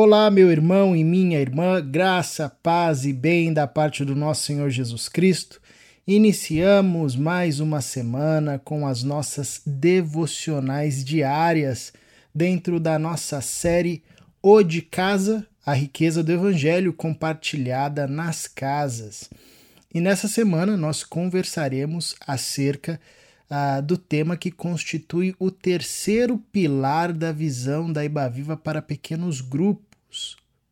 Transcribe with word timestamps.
Olá, 0.00 0.30
meu 0.30 0.48
irmão 0.48 0.94
e 0.94 1.02
minha 1.02 1.40
irmã, 1.40 1.84
graça, 1.84 2.48
paz 2.62 3.04
e 3.04 3.12
bem 3.12 3.52
da 3.52 3.66
parte 3.66 4.04
do 4.04 4.14
nosso 4.14 4.44
Senhor 4.44 4.70
Jesus 4.70 5.08
Cristo. 5.08 5.60
Iniciamos 6.06 7.16
mais 7.16 7.58
uma 7.58 7.80
semana 7.80 8.60
com 8.60 8.86
as 8.86 9.02
nossas 9.02 9.60
devocionais 9.66 11.04
diárias 11.04 11.92
dentro 12.32 12.78
da 12.78 12.96
nossa 12.96 13.40
série 13.40 14.04
O 14.40 14.62
de 14.62 14.82
Casa, 14.82 15.44
a 15.66 15.74
riqueza 15.74 16.22
do 16.22 16.30
Evangelho 16.30 16.92
compartilhada 16.92 18.06
nas 18.06 18.46
casas. 18.46 19.28
E 19.92 20.00
nessa 20.00 20.28
semana 20.28 20.76
nós 20.76 21.02
conversaremos 21.02 22.14
acerca 22.24 23.00
ah, 23.50 23.80
do 23.80 23.98
tema 23.98 24.36
que 24.36 24.52
constitui 24.52 25.34
o 25.40 25.50
terceiro 25.50 26.38
pilar 26.52 27.12
da 27.12 27.32
visão 27.32 27.92
da 27.92 28.04
Ibaviva 28.04 28.56
para 28.56 28.80
pequenos 28.80 29.40
grupos. 29.40 29.87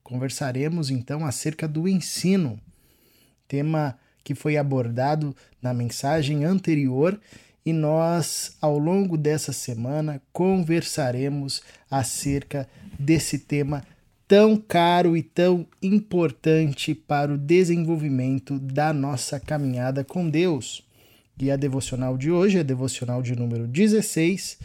Conversaremos 0.03 0.91
então 0.91 1.27
acerca 1.27 1.67
do 1.67 1.89
ensino, 1.89 2.61
tema 3.49 3.99
que 4.23 4.35
foi 4.35 4.57
abordado 4.57 5.35
na 5.61 5.75
mensagem 5.75 6.45
anterior, 6.45 7.21
e 7.65 7.73
nós, 7.73 8.57
ao 8.61 8.79
longo 8.79 9.17
dessa 9.17 9.53
semana, 9.53 10.23
conversaremos 10.33 11.63
acerca 11.91 12.69
desse 12.97 13.41
tema 13.41 13.83
tão 14.29 14.57
caro 14.57 15.17
e 15.17 15.23
tão 15.23 15.67
importante 15.83 16.95
para 16.95 17.33
o 17.33 17.39
desenvolvimento 17.39 18.59
da 18.59 18.93
nossa 18.93 19.39
caminhada 19.39 20.05
com 20.05 20.29
Deus. 20.29 20.83
E 21.41 21.51
a 21.51 21.57
devocional 21.57 22.17
de 22.17 22.31
hoje 22.31 22.57
é 22.57 22.61
a 22.61 22.65
devocional 22.65 23.23
de 23.23 23.37
número 23.37 23.67
16. 23.67 24.59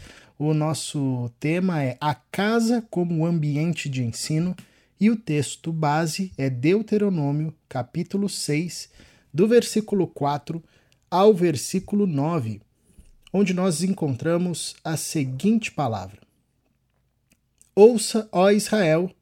O 0.44 0.52
nosso 0.52 1.30
tema 1.38 1.84
é 1.84 1.96
A 2.00 2.16
Casa 2.16 2.84
como 2.90 3.24
Ambiente 3.24 3.88
de 3.88 4.02
Ensino 4.02 4.56
e 4.98 5.08
o 5.08 5.14
texto 5.14 5.72
base 5.72 6.32
é 6.36 6.50
Deuteronômio, 6.50 7.54
capítulo 7.68 8.28
6, 8.28 8.90
do 9.32 9.46
versículo 9.46 10.04
4 10.04 10.60
ao 11.08 11.32
versículo 11.32 12.08
9, 12.08 12.60
onde 13.32 13.54
nós 13.54 13.84
encontramos 13.84 14.74
a 14.82 14.96
seguinte 14.96 15.70
palavra: 15.70 16.18
Ouça, 17.72 18.28
ó 18.32 18.50
Israel, 18.50 19.12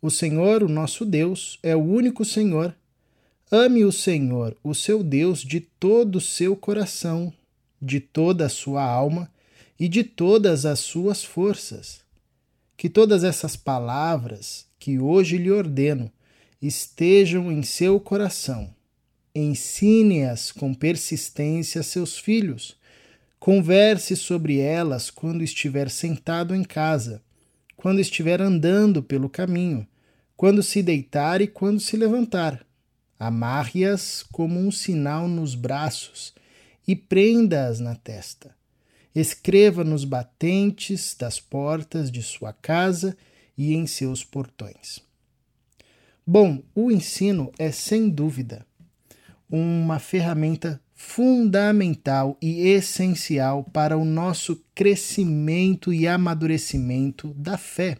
o 0.00 0.10
Senhor, 0.10 0.62
o 0.62 0.68
nosso 0.70 1.04
Deus, 1.04 1.58
é 1.62 1.76
o 1.76 1.82
único 1.82 2.24
Senhor. 2.24 2.74
Ame 3.52 3.84
o 3.84 3.92
Senhor, 3.92 4.56
o 4.64 4.74
seu 4.74 5.04
Deus, 5.04 5.40
de 5.40 5.60
todo 5.60 6.16
o 6.16 6.22
seu 6.22 6.56
coração, 6.56 7.30
de 7.82 8.00
toda 8.00 8.46
a 8.46 8.48
sua 8.48 8.82
alma 8.82 9.30
e 9.78 9.88
de 9.88 10.04
todas 10.04 10.64
as 10.64 10.80
suas 10.80 11.24
forças. 11.24 12.00
Que 12.76 12.88
todas 12.88 13.24
essas 13.24 13.56
palavras 13.56 14.66
que 14.78 14.98
hoje 14.98 15.38
lhe 15.38 15.50
ordeno 15.50 16.10
estejam 16.60 17.50
em 17.50 17.62
seu 17.62 17.98
coração. 18.00 18.74
Ensine-as 19.34 20.52
com 20.52 20.74
persistência 20.74 21.80
a 21.80 21.84
seus 21.84 22.18
filhos. 22.18 22.76
Converse 23.38 24.16
sobre 24.16 24.58
elas 24.58 25.10
quando 25.10 25.44
estiver 25.44 25.90
sentado 25.90 26.54
em 26.54 26.64
casa, 26.64 27.22
quando 27.76 28.00
estiver 28.00 28.40
andando 28.40 29.02
pelo 29.02 29.28
caminho, 29.28 29.86
quando 30.36 30.62
se 30.62 30.82
deitar 30.82 31.40
e 31.40 31.46
quando 31.46 31.80
se 31.80 31.96
levantar 31.96 32.64
Amarre-as 33.18 34.22
como 34.22 34.58
um 34.58 34.70
sinal 34.70 35.28
nos 35.28 35.54
braços 35.54 36.34
e 36.86 36.96
prenda-as 36.96 37.80
na 37.80 37.94
testa. 37.94 38.53
Escreva 39.14 39.84
nos 39.84 40.04
batentes 40.04 41.14
das 41.18 41.38
portas 41.38 42.10
de 42.10 42.22
sua 42.22 42.52
casa 42.52 43.16
e 43.56 43.74
em 43.74 43.86
seus 43.86 44.24
portões. 44.24 45.00
Bom, 46.26 46.62
o 46.74 46.90
ensino 46.90 47.52
é 47.58 47.70
sem 47.70 48.08
dúvida 48.08 48.66
uma 49.48 49.98
ferramenta 49.98 50.80
fundamental 50.94 52.36
e 52.40 52.68
essencial 52.68 53.62
para 53.62 53.96
o 53.96 54.04
nosso 54.04 54.64
crescimento 54.74 55.92
e 55.92 56.08
amadurecimento 56.08 57.34
da 57.34 57.58
fé. 57.58 57.98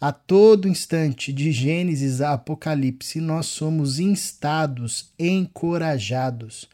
A 0.00 0.12
todo 0.12 0.68
instante, 0.68 1.32
de 1.32 1.50
Gênesis 1.50 2.20
a 2.20 2.34
Apocalipse, 2.34 3.20
nós 3.20 3.46
somos 3.46 3.98
instados, 3.98 5.12
encorajados 5.18 6.68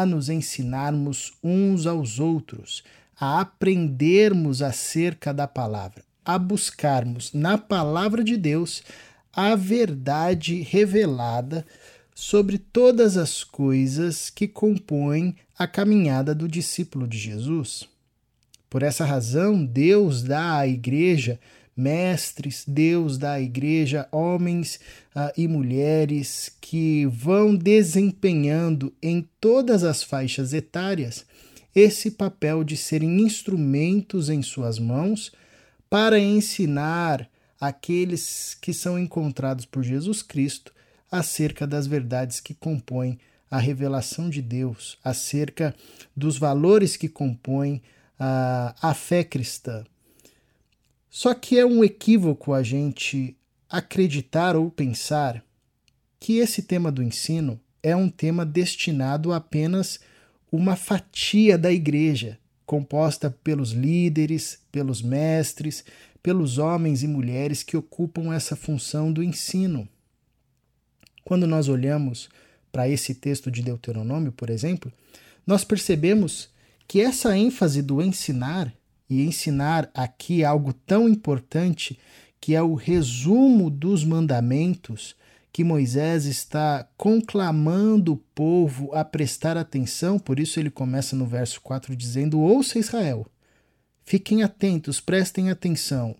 a 0.00 0.06
nos 0.06 0.28
ensinarmos 0.28 1.32
uns 1.42 1.86
aos 1.86 2.18
outros, 2.18 2.82
a 3.18 3.40
aprendermos 3.40 4.62
acerca 4.62 5.32
da 5.32 5.46
palavra, 5.46 6.02
a 6.24 6.38
buscarmos 6.38 7.32
na 7.32 7.58
palavra 7.58 8.24
de 8.24 8.36
Deus 8.36 8.82
a 9.32 9.54
verdade 9.54 10.60
revelada 10.60 11.66
sobre 12.14 12.58
todas 12.58 13.16
as 13.16 13.42
coisas 13.42 14.28
que 14.30 14.46
compõem 14.46 15.34
a 15.58 15.66
caminhada 15.66 16.34
do 16.34 16.46
discípulo 16.46 17.06
de 17.06 17.18
Jesus. 17.18 17.88
Por 18.68 18.82
essa 18.82 19.04
razão, 19.04 19.64
Deus 19.64 20.22
dá 20.22 20.58
à 20.58 20.66
igreja 20.66 21.38
mestres, 21.76 22.64
Deus 22.66 23.18
da 23.18 23.40
igreja, 23.40 24.08
homens 24.12 24.78
uh, 25.16 25.32
e 25.36 25.48
mulheres 25.48 26.50
que 26.60 27.06
vão 27.06 27.54
desempenhando 27.54 28.92
em 29.02 29.26
todas 29.40 29.84
as 29.84 30.02
faixas 30.02 30.52
etárias 30.52 31.24
esse 31.74 32.10
papel 32.10 32.62
de 32.62 32.76
serem 32.76 33.22
instrumentos 33.22 34.28
em 34.28 34.42
suas 34.42 34.78
mãos 34.78 35.32
para 35.88 36.18
ensinar 36.18 37.28
aqueles 37.60 38.56
que 38.60 38.72
são 38.72 38.98
encontrados 38.98 39.64
por 39.64 39.82
Jesus 39.82 40.22
Cristo 40.22 40.72
acerca 41.10 41.66
das 41.66 41.86
verdades 41.86 42.40
que 42.40 42.54
compõem 42.54 43.18
a 43.50 43.58
revelação 43.58 44.30
de 44.30 44.40
Deus, 44.40 44.98
acerca 45.04 45.74
dos 46.16 46.38
valores 46.38 46.96
que 46.96 47.08
compõem 47.08 47.82
a, 48.18 48.74
a 48.80 48.94
fé 48.94 49.22
cristã. 49.22 49.84
Só 51.14 51.34
que 51.34 51.58
é 51.58 51.66
um 51.66 51.84
equívoco 51.84 52.54
a 52.54 52.62
gente 52.62 53.36
acreditar 53.68 54.56
ou 54.56 54.70
pensar 54.70 55.44
que 56.18 56.38
esse 56.38 56.62
tema 56.62 56.90
do 56.90 57.02
ensino 57.02 57.60
é 57.82 57.94
um 57.94 58.08
tema 58.08 58.46
destinado 58.46 59.30
a 59.30 59.36
apenas 59.36 60.00
uma 60.50 60.74
fatia 60.74 61.58
da 61.58 61.70
igreja, 61.70 62.38
composta 62.64 63.30
pelos 63.44 63.72
líderes, 63.72 64.60
pelos 64.72 65.02
mestres, 65.02 65.84
pelos 66.22 66.56
homens 66.56 67.02
e 67.02 67.06
mulheres 67.06 67.62
que 67.62 67.76
ocupam 67.76 68.34
essa 68.34 68.56
função 68.56 69.12
do 69.12 69.22
ensino. 69.22 69.86
Quando 71.22 71.46
nós 71.46 71.68
olhamos 71.68 72.30
para 72.72 72.88
esse 72.88 73.14
texto 73.14 73.50
de 73.50 73.60
Deuteronômio, 73.60 74.32
por 74.32 74.48
exemplo, 74.48 74.90
nós 75.46 75.62
percebemos 75.62 76.48
que 76.88 77.02
essa 77.02 77.36
ênfase 77.36 77.82
do 77.82 78.00
ensinar 78.00 78.72
e 79.12 79.26
ensinar 79.26 79.90
aqui 79.94 80.42
algo 80.42 80.72
tão 80.72 81.06
importante 81.06 81.98
que 82.40 82.54
é 82.54 82.62
o 82.62 82.74
resumo 82.74 83.68
dos 83.68 84.04
mandamentos 84.04 85.14
que 85.52 85.62
Moisés 85.62 86.24
está 86.24 86.88
conclamando 86.96 88.14
o 88.14 88.16
povo 88.16 88.90
a 88.94 89.04
prestar 89.04 89.58
atenção, 89.58 90.18
por 90.18 90.40
isso 90.40 90.58
ele 90.58 90.70
começa 90.70 91.14
no 91.14 91.26
verso 91.26 91.60
4 91.60 91.94
dizendo: 91.94 92.40
Ouça 92.40 92.78
Israel, 92.78 93.26
fiquem 94.02 94.42
atentos, 94.42 94.98
prestem 94.98 95.50
atenção. 95.50 96.16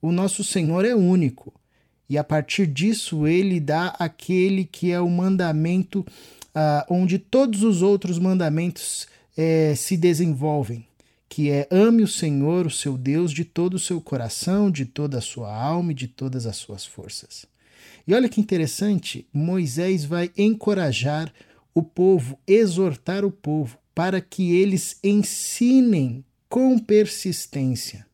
O 0.00 0.12
nosso 0.12 0.44
Senhor 0.44 0.84
é 0.84 0.94
único. 0.94 1.52
E 2.08 2.16
a 2.16 2.22
partir 2.22 2.66
disso 2.66 3.26
ele 3.26 3.58
dá 3.58 3.88
aquele 3.98 4.64
que 4.64 4.92
é 4.92 5.00
o 5.00 5.10
mandamento 5.10 6.06
ah, 6.54 6.86
onde 6.88 7.18
todos 7.18 7.62
os 7.64 7.82
outros 7.82 8.18
mandamentos 8.18 9.06
eh, 9.36 9.74
se 9.76 9.96
desenvolvem 9.96 10.87
que 11.38 11.52
é 11.52 11.68
ame 11.70 12.02
o 12.02 12.08
Senhor, 12.08 12.66
o 12.66 12.70
seu 12.70 12.98
Deus, 12.98 13.30
de 13.30 13.44
todo 13.44 13.74
o 13.74 13.78
seu 13.78 14.00
coração, 14.00 14.68
de 14.68 14.84
toda 14.84 15.18
a 15.18 15.20
sua 15.20 15.54
alma 15.54 15.92
e 15.92 15.94
de 15.94 16.08
todas 16.08 16.46
as 16.46 16.56
suas 16.56 16.84
forças. 16.84 17.46
E 18.04 18.12
olha 18.12 18.28
que 18.28 18.40
interessante, 18.40 19.24
Moisés 19.32 20.04
vai 20.04 20.32
encorajar 20.36 21.32
o 21.72 21.80
povo, 21.80 22.36
exortar 22.44 23.24
o 23.24 23.30
povo, 23.30 23.78
para 23.94 24.20
que 24.20 24.50
eles 24.56 24.98
ensinem 25.04 26.24
com 26.48 26.76
persistência 26.76 28.04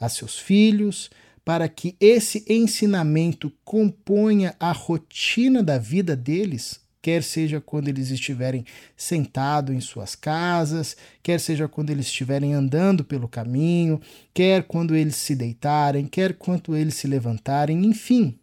a 0.00 0.08
seus 0.08 0.38
filhos, 0.38 1.10
para 1.44 1.68
que 1.68 1.94
esse 2.00 2.46
ensinamento 2.48 3.52
componha 3.62 4.56
a 4.58 4.72
rotina 4.72 5.62
da 5.62 5.76
vida 5.76 6.16
deles, 6.16 6.80
quer 7.04 7.22
seja 7.22 7.60
quando 7.60 7.88
eles 7.88 8.10
estiverem 8.10 8.64
sentados 8.96 9.76
em 9.76 9.78
suas 9.78 10.14
casas, 10.14 10.96
quer 11.22 11.38
seja 11.38 11.68
quando 11.68 11.90
eles 11.90 12.06
estiverem 12.06 12.54
andando 12.54 13.04
pelo 13.04 13.28
caminho, 13.28 14.00
quer 14.32 14.62
quando 14.62 14.96
eles 14.96 15.14
se 15.16 15.36
deitarem, 15.36 16.06
quer 16.06 16.32
quando 16.32 16.74
eles 16.74 16.94
se 16.94 17.06
levantarem, 17.06 17.84
enfim. 17.84 18.38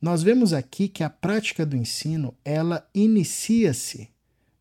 Nós 0.00 0.22
vemos 0.22 0.52
aqui 0.52 0.86
que 0.86 1.02
a 1.02 1.10
prática 1.10 1.66
do 1.66 1.76
ensino, 1.76 2.32
ela 2.44 2.88
inicia-se 2.94 4.08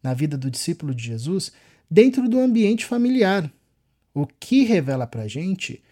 na 0.02 0.16
vida 0.16 0.36
do 0.36 0.50
discípulo 0.50 0.96
de 0.96 1.04
Jesus 1.04 1.52
dentro 1.88 2.28
do 2.28 2.40
ambiente 2.40 2.86
familiar, 2.86 3.54
o 4.16 4.26
que 4.26 4.64
revela 4.64 5.06
para 5.06 5.28
gente 5.28 5.84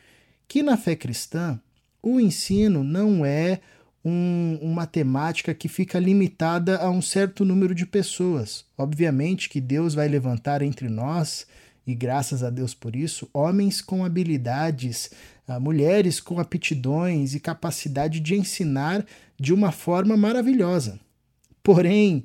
que 0.48 0.63
na 0.63 0.75
fé 0.75 0.95
cristã 0.95 1.62
o 2.01 2.19
ensino 2.19 2.83
não 2.83 3.24
é 3.24 3.62
um, 4.03 4.57
uma 4.62 4.86
temática 4.86 5.53
que 5.53 5.68
fica 5.68 6.00
limitada 6.00 6.77
a 6.77 6.89
um 6.89 7.01
certo 7.01 7.45
número 7.45 7.75
de 7.75 7.86
pessoas. 7.86 8.65
Obviamente 8.77 9.50
que 9.50 9.62
Deus 9.62 9.94
vai 9.94 10.07
levantar 10.07 10.62
entre 10.62 10.89
nós, 10.89 11.45
e 11.86 11.94
graças 11.94 12.44
a 12.44 12.50
Deus 12.50 12.74
por 12.74 12.95
isso, 12.95 13.30
homens 13.33 13.81
com 13.81 14.03
habilidades, 14.03 15.12
ah, 15.48 15.59
mulheres 15.59 16.19
com 16.19 16.39
aptidões 16.39 17.33
e 17.33 17.39
capacidade 17.39 18.19
de 18.19 18.36
ensinar 18.36 19.06
de 19.39 19.53
uma 19.53 19.71
forma 19.71 20.15
maravilhosa. 20.15 21.00
Porém, 21.63 22.24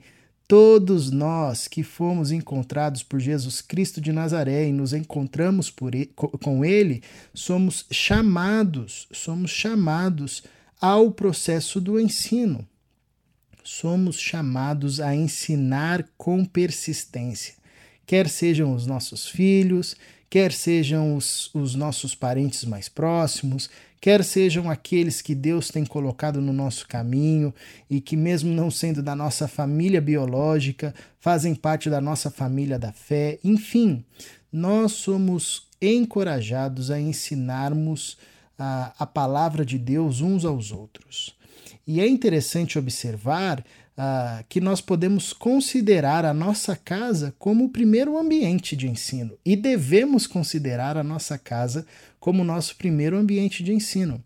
todos 0.48 1.10
nós 1.10 1.66
que 1.66 1.82
fomos 1.82 2.30
encontrados 2.30 3.02
por 3.02 3.18
Jesus 3.18 3.60
Cristo 3.60 4.00
de 4.00 4.12
Nazaré 4.12 4.68
e 4.68 4.72
nos 4.72 4.92
encontramos 4.92 5.72
ele, 5.92 6.06
com 6.14 6.64
Ele, 6.64 7.02
somos 7.34 7.86
chamados, 7.90 9.08
somos 9.10 9.50
chamados 9.50 10.42
ao 10.80 11.10
processo 11.10 11.80
do 11.80 11.98
ensino. 11.98 12.66
Somos 13.64 14.18
chamados 14.18 15.00
a 15.00 15.14
ensinar 15.14 16.06
com 16.16 16.44
persistência, 16.44 17.54
quer 18.06 18.28
sejam 18.28 18.74
os 18.74 18.86
nossos 18.86 19.26
filhos, 19.26 19.96
quer 20.30 20.52
sejam 20.52 21.16
os, 21.16 21.52
os 21.54 21.74
nossos 21.74 22.14
parentes 22.14 22.64
mais 22.64 22.88
próximos, 22.88 23.68
quer 24.00 24.22
sejam 24.22 24.70
aqueles 24.70 25.20
que 25.20 25.34
Deus 25.34 25.68
tem 25.68 25.84
colocado 25.84 26.40
no 26.40 26.52
nosso 26.52 26.86
caminho 26.86 27.52
e 27.90 28.00
que, 28.00 28.16
mesmo 28.16 28.52
não 28.52 28.70
sendo 28.70 29.02
da 29.02 29.16
nossa 29.16 29.48
família 29.48 30.00
biológica, 30.00 30.94
fazem 31.18 31.54
parte 31.54 31.90
da 31.90 32.00
nossa 32.00 32.30
família 32.30 32.78
da 32.78 32.92
fé, 32.92 33.38
enfim, 33.42 34.04
nós 34.52 34.92
somos 34.92 35.66
encorajados 35.80 36.90
a 36.90 37.00
ensinarmos 37.00 38.16
a, 38.58 38.92
a 38.98 39.06
palavra 39.06 39.64
de 39.64 39.78
Deus 39.78 40.20
uns 40.20 40.44
aos 40.44 40.72
outros. 40.72 41.36
E 41.86 42.00
é 42.00 42.08
interessante 42.08 42.78
observar 42.78 43.60
uh, 43.60 44.44
que 44.48 44.60
nós 44.60 44.80
podemos 44.80 45.32
considerar 45.32 46.24
a 46.24 46.34
nossa 46.34 46.76
casa 46.76 47.34
como 47.38 47.64
o 47.64 47.68
primeiro 47.68 48.18
ambiente 48.18 48.76
de 48.76 48.88
ensino 48.88 49.36
e 49.44 49.56
devemos 49.56 50.26
considerar 50.26 50.96
a 50.96 51.04
nossa 51.04 51.38
casa 51.38 51.86
como 52.18 52.42
o 52.42 52.44
nosso 52.44 52.76
primeiro 52.76 53.16
ambiente 53.16 53.62
de 53.62 53.72
ensino. 53.72 54.22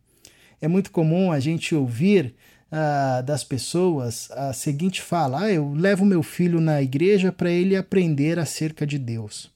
É 0.61 0.69
muito 0.69 0.91
comum 0.91 1.33
a 1.33 1.41
gente 1.41 1.75
ouvir 1.75 2.35
uh, 2.71 3.23
das 3.23 3.45
pessoas 3.45 4.31
a 4.33 4.53
seguinte 4.53 5.01
fala: 5.01 5.43
ah, 5.43 5.53
eu 5.53 5.73
levo 5.75 6.05
meu 6.05 6.23
filho 6.23 6.61
na 6.61 6.83
igreja 6.83 7.33
para 7.33 7.51
ele 7.51 7.77
aprender 7.77 8.39
acerca 8.39 8.87
de 8.87 8.99
Deus. 8.99 9.51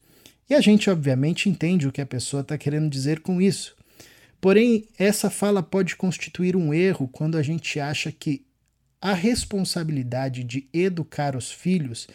E 0.49 0.55
a 0.55 0.61
gente, 0.61 0.91
obviamente, 0.91 1.49
entende 1.49 1.88
o 1.88 1.93
que 1.93 2.03
a 2.03 2.06
pessoa 2.06 2.43
está 2.43 2.59
querendo 2.59 2.91
dizer 2.91 3.21
com 3.21 3.41
isso. 3.41 3.75
Porém, 4.44 4.87
essa 4.99 5.31
fala 5.31 5.62
pode 5.62 5.96
constituir 5.96 6.55
um 6.55 6.75
erro 6.75 7.08
quando 7.08 7.38
a 7.38 7.43
gente 7.43 7.81
acha 7.81 8.12
que 8.12 8.44
a 9.00 9.14
responsabilidade 9.14 10.44
de 10.44 10.69
educar 10.70 11.35
os 11.35 11.50
filhos 11.50 12.06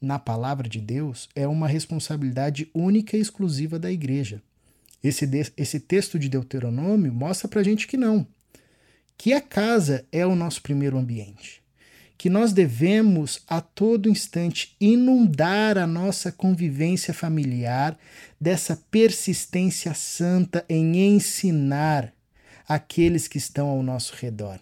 na 0.00 0.20
palavra 0.20 0.68
de 0.68 0.80
Deus 0.80 1.28
é 1.34 1.48
uma 1.48 1.66
responsabilidade 1.66 2.70
única 2.72 3.16
e 3.16 3.20
exclusiva 3.20 3.76
da 3.76 3.90
igreja. 3.90 4.40
Esse, 5.02 5.28
esse 5.56 5.80
texto 5.80 6.16
de 6.16 6.28
Deuteronômio 6.28 7.12
mostra 7.12 7.48
para 7.48 7.64
gente 7.64 7.88
que 7.88 7.96
não. 7.96 8.24
Que 9.16 9.32
a 9.32 9.40
casa 9.40 10.06
é 10.12 10.24
o 10.24 10.36
nosso 10.36 10.62
primeiro 10.62 10.96
ambiente 10.96 11.60
que 12.18 12.28
nós 12.28 12.52
devemos 12.52 13.40
a 13.46 13.60
todo 13.60 14.08
instante 14.08 14.74
inundar 14.80 15.78
a 15.78 15.86
nossa 15.86 16.32
convivência 16.32 17.14
familiar 17.14 17.96
dessa 18.40 18.76
persistência 18.90 19.94
santa 19.94 20.64
em 20.68 21.14
ensinar 21.14 22.12
aqueles 22.68 23.28
que 23.28 23.38
estão 23.38 23.68
ao 23.68 23.84
nosso 23.84 24.16
redor. 24.16 24.58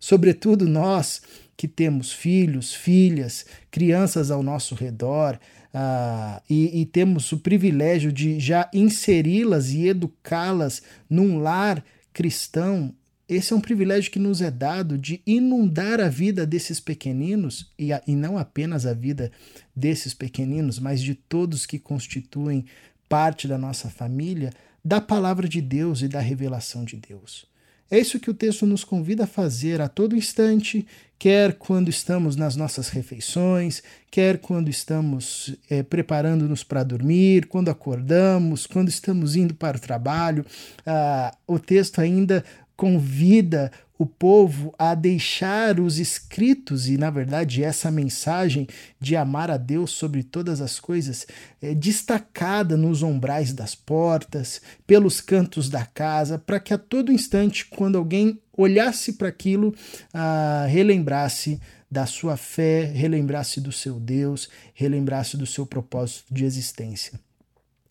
Sobretudo 0.00 0.68
nós 0.68 1.22
que 1.56 1.68
temos 1.68 2.12
filhos, 2.12 2.74
filhas, 2.74 3.46
crianças 3.70 4.30
ao 4.30 4.42
nosso 4.42 4.74
redor, 4.74 5.38
Uh, 5.68 6.40
e, 6.48 6.80
e, 6.80 6.86
temos 6.86 7.30
o 7.30 7.38
privilégio 7.38 8.10
de 8.10 8.40
já 8.40 8.70
inseri-las 8.72 9.68
e 9.68 9.86
educá-las 9.86 10.82
num 11.10 11.38
lar 11.38 11.84
cristão, 12.10 12.94
esse 13.28 13.52
é 13.52 13.56
um 13.56 13.60
privilégio 13.60 14.10
que 14.10 14.18
nos 14.18 14.40
é 14.40 14.50
dado 14.50 14.96
de 14.96 15.20
inundar 15.26 16.00
a 16.00 16.08
vida 16.08 16.46
desses 16.46 16.80
pequeninos, 16.80 17.70
e, 17.78 17.92
a, 17.92 18.02
e 18.06 18.16
não 18.16 18.38
apenas 18.38 18.86
a 18.86 18.94
vida 18.94 19.30
desses 19.76 20.14
pequeninos, 20.14 20.78
mas 20.78 21.02
de 21.02 21.14
todos 21.14 21.66
que 21.66 21.78
constituem 21.78 22.64
parte 23.08 23.46
da 23.46 23.58
nossa 23.58 23.90
família, 23.90 24.50
da 24.82 25.00
palavra 25.00 25.46
de 25.46 25.60
Deus 25.60 26.00
e 26.00 26.08
da 26.08 26.20
revelação 26.20 26.84
de 26.84 26.96
Deus. 26.96 27.46
É 27.90 27.98
isso 27.98 28.20
que 28.20 28.30
o 28.30 28.34
texto 28.34 28.66
nos 28.66 28.84
convida 28.84 29.24
a 29.24 29.26
fazer 29.26 29.80
a 29.80 29.88
todo 29.88 30.14
instante, 30.14 30.86
quer 31.18 31.54
quando 31.54 31.88
estamos 31.88 32.36
nas 32.36 32.54
nossas 32.54 32.90
refeições, 32.90 33.82
quer 34.10 34.38
quando 34.38 34.68
estamos 34.68 35.56
é, 35.70 35.82
preparando-nos 35.82 36.62
para 36.62 36.82
dormir, 36.82 37.46
quando 37.46 37.70
acordamos, 37.70 38.66
quando 38.66 38.88
estamos 38.88 39.36
indo 39.36 39.54
para 39.54 39.78
o 39.78 39.80
trabalho. 39.80 40.44
Ah, 40.84 41.34
o 41.46 41.58
texto 41.58 41.98
ainda 41.98 42.44
convida 42.78 43.72
o 43.98 44.06
povo 44.06 44.72
a 44.78 44.94
deixar 44.94 45.80
os 45.80 45.98
escritos 45.98 46.88
e, 46.88 46.96
na 46.96 47.10
verdade, 47.10 47.64
essa 47.64 47.90
mensagem 47.90 48.68
de 49.00 49.16
amar 49.16 49.50
a 49.50 49.56
Deus 49.56 49.90
sobre 49.90 50.22
todas 50.22 50.60
as 50.60 50.78
coisas 50.78 51.26
é, 51.60 51.74
destacada 51.74 52.76
nos 52.76 53.02
umbrais 53.02 53.52
das 53.52 53.74
portas, 53.74 54.62
pelos 54.86 55.20
cantos 55.20 55.68
da 55.68 55.84
casa, 55.84 56.38
para 56.38 56.60
que 56.60 56.72
a 56.72 56.78
todo 56.78 57.10
instante, 57.10 57.66
quando 57.66 57.98
alguém 57.98 58.40
olhasse 58.56 59.14
para 59.14 59.26
aquilo, 59.26 59.74
ah, 60.14 60.64
relembrasse 60.68 61.60
da 61.90 62.06
sua 62.06 62.36
fé, 62.36 62.84
relembrasse 62.84 63.60
do 63.60 63.72
seu 63.72 63.98
Deus, 63.98 64.48
relembrasse 64.72 65.36
do 65.36 65.46
seu 65.46 65.66
propósito 65.66 66.32
de 66.32 66.44
existência. 66.44 67.18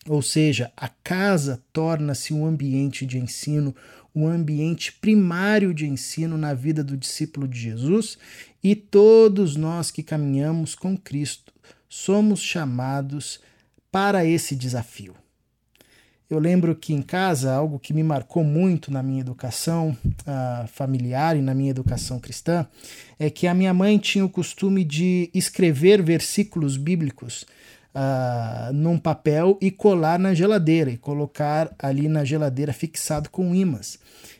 Ou 0.08 0.22
seja, 0.22 0.72
a 0.74 0.88
casa 0.88 1.62
torna-se 1.72 2.32
um 2.32 2.46
ambiente 2.46 3.04
de 3.04 3.18
ensino, 3.18 3.76
um 4.14 4.26
ambiente 4.26 4.90
primário 4.92 5.74
de 5.74 5.86
ensino 5.86 6.38
na 6.38 6.54
vida 6.54 6.82
do 6.82 6.96
discípulo 6.96 7.46
de 7.46 7.60
Jesus 7.60 8.16
e 8.64 8.74
todos 8.74 9.54
nós 9.54 9.90
que 9.90 10.02
caminhamos 10.02 10.74
com 10.74 10.96
Cristo 10.96 11.52
somos 11.88 12.40
chamados 12.40 13.40
para 13.92 14.24
esse 14.24 14.56
desafio. 14.56 15.14
Eu 16.28 16.38
lembro 16.38 16.74
que 16.74 16.92
em 16.92 17.00
casa, 17.00 17.54
algo 17.54 17.78
que 17.78 17.94
me 17.94 18.02
marcou 18.02 18.44
muito 18.44 18.90
na 18.90 19.02
minha 19.02 19.20
educação 19.20 19.96
uh, 20.04 20.68
familiar 20.68 21.36
e 21.36 21.40
na 21.40 21.54
minha 21.54 21.70
educação 21.70 22.20
cristã, 22.20 22.66
é 23.18 23.30
que 23.30 23.46
a 23.46 23.54
minha 23.54 23.72
mãe 23.72 23.96
tinha 23.96 24.24
o 24.24 24.28
costume 24.28 24.84
de 24.84 25.30
escrever 25.32 26.02
versículos 26.02 26.76
bíblicos 26.76 27.46
uh, 27.94 28.72
num 28.72 28.98
papel 28.98 29.58
e 29.60 29.70
colar 29.70 30.18
na 30.18 30.34
geladeira, 30.34 30.90
e 30.90 30.96
colocar 30.96 31.74
ali 31.78 32.08
na 32.08 32.24
geladeira 32.24 32.72
fixado 32.72 33.30
com 33.30 33.54
imãs. 33.54 33.98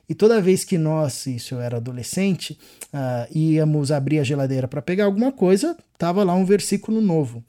E 0.09 0.15
toda 0.15 0.41
vez 0.41 0.65
que 0.65 0.79
nós, 0.79 1.27
isso 1.27 1.55
eu 1.55 1.61
era 1.61 1.77
adolescente, 1.77 2.59
uh, 2.95 3.37
íamos 3.37 3.93
abrir 3.93 4.19
a 4.19 4.25
geladeira 4.25 4.67
para 4.67 4.81
pegar 4.81 5.05
alguma 5.05 5.31
coisa, 5.31 5.77
tava 5.99 6.25
lá 6.25 6.35
um 6.35 6.45
versículo 6.45 7.01
novo. 7.01 7.45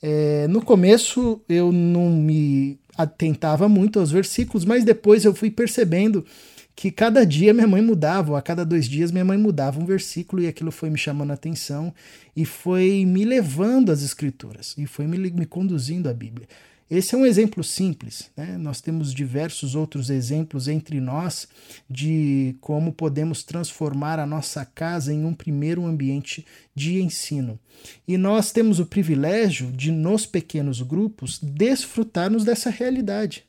É, 0.00 0.46
no 0.48 0.62
começo 0.62 1.40
eu 1.48 1.72
não 1.72 2.08
me 2.08 2.78
atentava 2.96 3.68
muito 3.68 3.98
aos 3.98 4.10
versículos, 4.10 4.64
mas 4.64 4.84
depois 4.84 5.24
eu 5.24 5.34
fui 5.34 5.50
percebendo 5.50 6.24
que 6.78 6.92
cada 6.92 7.26
dia 7.26 7.52
minha 7.52 7.66
mãe 7.66 7.82
mudava, 7.82 8.30
ou 8.30 8.36
a 8.36 8.40
cada 8.40 8.64
dois 8.64 8.88
dias 8.88 9.10
minha 9.10 9.24
mãe 9.24 9.36
mudava 9.36 9.80
um 9.80 9.84
versículo, 9.84 10.40
e 10.40 10.46
aquilo 10.46 10.70
foi 10.70 10.88
me 10.88 10.96
chamando 10.96 11.32
a 11.32 11.34
atenção 11.34 11.92
e 12.36 12.44
foi 12.44 13.04
me 13.04 13.24
levando 13.24 13.90
às 13.90 14.00
Escrituras, 14.00 14.76
e 14.78 14.86
foi 14.86 15.04
me, 15.08 15.18
me 15.18 15.44
conduzindo 15.44 16.08
à 16.08 16.14
Bíblia. 16.14 16.46
Esse 16.88 17.16
é 17.16 17.18
um 17.18 17.26
exemplo 17.26 17.64
simples, 17.64 18.30
né? 18.36 18.56
nós 18.56 18.80
temos 18.80 19.12
diversos 19.12 19.74
outros 19.74 20.08
exemplos 20.08 20.68
entre 20.68 21.00
nós 21.00 21.48
de 21.90 22.54
como 22.60 22.92
podemos 22.92 23.42
transformar 23.42 24.20
a 24.20 24.26
nossa 24.26 24.64
casa 24.64 25.12
em 25.12 25.24
um 25.24 25.34
primeiro 25.34 25.84
ambiente 25.84 26.46
de 26.76 27.02
ensino. 27.02 27.58
E 28.06 28.16
nós 28.16 28.52
temos 28.52 28.78
o 28.78 28.86
privilégio 28.86 29.72
de, 29.72 29.90
nos 29.90 30.26
pequenos 30.26 30.80
grupos, 30.80 31.40
desfrutarmos 31.42 32.44
dessa 32.44 32.70
realidade. 32.70 33.42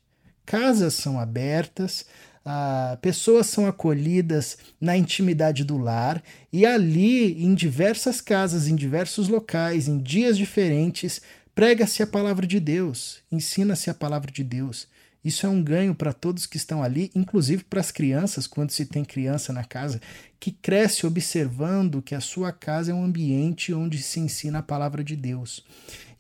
Casas 0.48 0.96
são 0.96 1.20
abertas, 1.20 2.08
ah, 2.46 2.98
pessoas 3.02 3.48
são 3.48 3.68
acolhidas 3.68 4.58
na 4.80 4.98
intimidade 4.98 5.64
do 5.64 5.78
lar 5.78 6.24
e 6.52 6.66
ali, 6.66 7.44
em 7.44 7.54
diversas 7.54 8.22
casas, 8.22 8.68
em 8.68 8.76
diversos 8.76 9.28
locais, 9.28 9.88
em 9.88 9.98
dias 9.98 10.38
diferentes, 10.38 11.22
prega-se 11.54 12.02
a 12.02 12.08
palavra 12.08 12.48
de 12.48 12.60
Deus, 12.60 13.20
ensina-se 13.32 13.90
a 13.90 13.94
palavra 13.94 14.32
de 14.32 14.44
Deus. 14.44 14.88
Isso 15.24 15.46
é 15.46 15.50
um 15.50 15.62
ganho 15.62 15.94
para 15.94 16.14
todos 16.14 16.46
que 16.46 16.56
estão 16.56 16.82
ali, 16.82 17.12
inclusive 17.14 17.64
para 17.66 17.82
as 17.82 17.92
crianças, 17.92 18.48
quando 18.48 18.72
se 18.72 18.86
tem 18.86 19.04
criança 19.04 19.52
na 19.52 19.66
casa, 19.66 20.00
que 20.40 20.52
cresce 20.52 21.06
observando 21.06 22.02
que 22.02 22.16
a 22.16 22.22
sua 22.22 22.54
casa 22.54 22.92
é 22.92 22.96
um 22.96 23.04
ambiente 23.04 23.74
onde 23.74 24.02
se 24.02 24.20
ensina 24.20 24.60
a 24.60 24.64
palavra 24.64 25.04
de 25.04 25.18
Deus. 25.18 25.66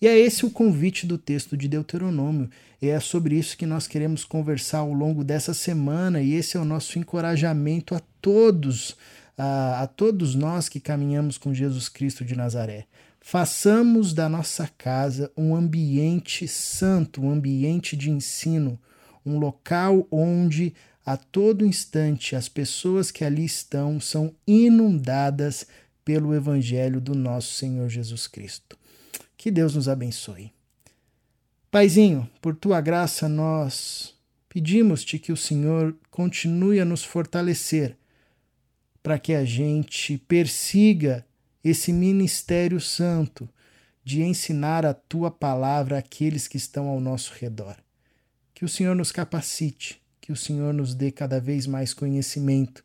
E 0.01 0.07
é 0.07 0.17
esse 0.17 0.45
o 0.45 0.51
convite 0.51 1.05
do 1.05 1.17
texto 1.17 1.55
de 1.55 1.67
Deuteronômio. 1.67 2.49
E 2.81 2.87
é 2.87 2.99
sobre 2.99 3.35
isso 3.37 3.57
que 3.57 3.65
nós 3.65 3.87
queremos 3.87 4.23
conversar 4.23 4.79
ao 4.79 4.93
longo 4.93 5.23
dessa 5.23 5.53
semana, 5.53 6.21
e 6.21 6.33
esse 6.33 6.57
é 6.57 6.59
o 6.59 6.65
nosso 6.65 6.99
encorajamento 6.99 7.95
a 7.95 8.01
todos, 8.21 8.97
a, 9.37 9.83
a 9.83 9.87
todos 9.87 10.35
nós 10.35 10.67
que 10.67 10.79
caminhamos 10.79 11.37
com 11.37 11.53
Jesus 11.53 11.87
Cristo 11.87 12.23
de 12.25 12.35
Nazaré. 12.35 12.85
Façamos 13.21 14.13
da 14.13 14.29
nossa 14.29 14.69
casa 14.77 15.31
um 15.37 15.55
ambiente 15.55 16.47
santo, 16.47 17.21
um 17.21 17.29
ambiente 17.29 17.97
de 17.97 18.09
ensino, 18.09 18.79
um 19.25 19.37
local 19.39 20.07
onde 20.11 20.73
a 21.05 21.17
todo 21.17 21.65
instante 21.65 22.35
as 22.35 22.47
pessoas 22.47 23.11
que 23.11 23.25
ali 23.25 23.45
estão 23.45 23.99
são 23.99 24.33
inundadas 24.45 25.65
pelo 26.05 26.33
Evangelho 26.33 26.99
do 26.99 27.15
nosso 27.15 27.53
Senhor 27.53 27.89
Jesus 27.89 28.27
Cristo. 28.27 28.77
Que 29.37 29.49
Deus 29.49 29.75
nos 29.75 29.87
abençoe. 29.87 30.51
Paizinho, 31.71 32.29
por 32.41 32.55
tua 32.55 32.81
graça 32.81 33.29
nós 33.29 34.15
pedimos-te 34.47 35.19
que 35.19 35.31
o 35.31 35.37
Senhor 35.37 35.95
continue 36.09 36.79
a 36.79 36.85
nos 36.85 37.03
fortalecer 37.03 37.95
para 39.01 39.19
que 39.19 39.33
a 39.33 39.45
gente 39.45 40.17
persiga 40.17 41.25
esse 41.63 41.93
ministério 41.93 42.79
santo 42.79 43.47
de 44.03 44.23
ensinar 44.23 44.85
a 44.85 44.93
tua 44.93 45.29
palavra 45.29 45.97
àqueles 45.99 46.47
que 46.47 46.57
estão 46.57 46.87
ao 46.87 46.99
nosso 46.99 47.33
redor. 47.39 47.77
Que 48.59 48.65
o 48.65 48.67
Senhor 48.67 48.93
nos 48.93 49.09
capacite, 49.09 50.01
que 50.19 50.33
o 50.33 50.35
Senhor 50.35 50.73
nos 50.73 50.93
dê 50.93 51.13
cada 51.13 51.39
vez 51.39 51.65
mais 51.65 51.93
conhecimento, 51.93 52.83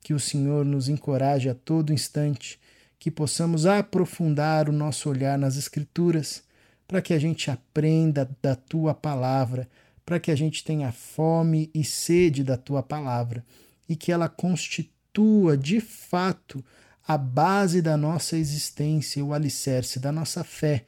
que 0.00 0.14
o 0.14 0.20
Senhor 0.20 0.64
nos 0.64 0.88
encoraje 0.88 1.48
a 1.48 1.54
todo 1.54 1.92
instante, 1.92 2.60
que 2.96 3.10
possamos 3.10 3.66
aprofundar 3.66 4.68
o 4.68 4.72
nosso 4.72 5.10
olhar 5.10 5.36
nas 5.36 5.56
Escrituras, 5.56 6.44
para 6.86 7.02
que 7.02 7.12
a 7.12 7.18
gente 7.18 7.50
aprenda 7.50 8.30
da 8.40 8.54
tua 8.54 8.94
palavra, 8.94 9.68
para 10.04 10.20
que 10.20 10.30
a 10.30 10.36
gente 10.36 10.62
tenha 10.62 10.92
fome 10.92 11.72
e 11.74 11.82
sede 11.82 12.44
da 12.44 12.56
tua 12.56 12.80
palavra 12.80 13.44
e 13.88 13.96
que 13.96 14.12
ela 14.12 14.28
constitua 14.28 15.56
de 15.56 15.80
fato 15.80 16.64
a 17.04 17.18
base 17.18 17.82
da 17.82 17.96
nossa 17.96 18.36
existência, 18.36 19.24
o 19.24 19.34
alicerce 19.34 19.98
da 19.98 20.12
nossa 20.12 20.44
fé 20.44 20.84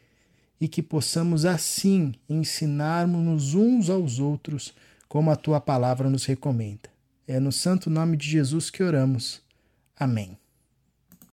e 0.60 0.66
que 0.66 0.82
possamos 0.82 1.44
assim 1.44 2.14
ensinarmos-nos 2.28 3.54
uns 3.54 3.88
aos 3.90 4.18
outros, 4.18 4.74
como 5.08 5.30
a 5.30 5.36
tua 5.36 5.60
palavra 5.60 6.10
nos 6.10 6.24
recomenda. 6.24 6.90
É 7.26 7.38
no 7.38 7.52
santo 7.52 7.88
nome 7.88 8.16
de 8.16 8.28
Jesus 8.28 8.70
que 8.70 8.82
oramos. 8.82 9.40
Amém. 9.96 10.36